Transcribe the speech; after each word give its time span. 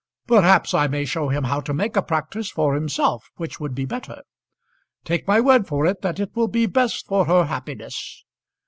"Perhaps 0.25 0.73
I 0.73 0.87
may 0.87 1.05
show 1.05 1.29
him 1.29 1.43
how 1.43 1.59
to 1.61 1.75
make 1.75 1.95
a 1.95 2.01
practice 2.01 2.49
for 2.49 2.73
himself, 2.73 3.29
which 3.35 3.59
would 3.59 3.75
be 3.75 3.85
better. 3.85 4.23
Take 5.05 5.27
my 5.27 5.39
word 5.39 5.67
for 5.67 5.85
it 5.85 6.01
that 6.01 6.19
it 6.19 6.35
will 6.35 6.47
be 6.47 6.65
best 6.65 7.05
for 7.05 7.25
her 7.25 7.43
happiness. 7.45 8.25